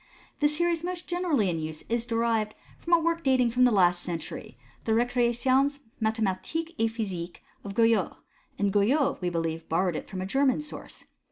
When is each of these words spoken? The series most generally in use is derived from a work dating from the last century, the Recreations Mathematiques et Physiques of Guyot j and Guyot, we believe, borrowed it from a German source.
The 0.39 0.49
series 0.49 0.83
most 0.83 1.07
generally 1.07 1.47
in 1.47 1.59
use 1.59 1.83
is 1.87 2.07
derived 2.07 2.55
from 2.79 2.93
a 2.93 2.99
work 2.99 3.23
dating 3.23 3.51
from 3.51 3.65
the 3.65 3.71
last 3.71 4.01
century, 4.01 4.57
the 4.85 4.95
Recreations 4.95 5.79
Mathematiques 6.01 6.73
et 6.79 6.89
Physiques 6.89 7.39
of 7.63 7.75
Guyot 7.75 8.09
j 8.13 8.17
and 8.57 8.73
Guyot, 8.73 9.21
we 9.21 9.29
believe, 9.29 9.69
borrowed 9.69 9.95
it 9.95 10.09
from 10.09 10.19
a 10.19 10.25
German 10.25 10.63
source. 10.63 11.03